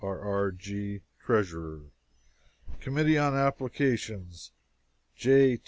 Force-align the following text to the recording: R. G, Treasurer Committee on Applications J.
R. 0.03 0.49
G, 0.49 1.01
Treasurer 1.19 1.91
Committee 2.79 3.19
on 3.19 3.35
Applications 3.35 4.51
J. 5.15 5.59